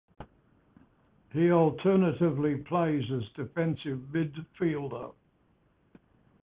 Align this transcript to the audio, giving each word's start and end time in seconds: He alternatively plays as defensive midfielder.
He 1.31 1.51
alternatively 1.51 2.55
plays 2.57 3.03
as 3.11 3.21
defensive 3.35 3.99
midfielder. 4.11 5.13